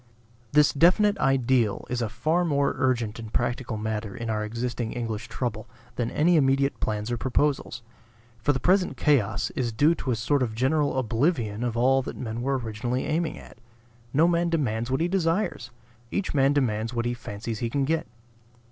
[0.51, 5.27] This definite ideal is a far more urgent and practical matter in our existing English
[5.27, 7.83] trouble than any immediate plans or proposals.
[8.39, 12.17] For the present chaos is due to a sort of general oblivion of all that
[12.17, 13.59] men were originally aiming at.
[14.11, 15.69] No man demands what he desires;
[16.09, 18.07] each man demands what he fancies he can get.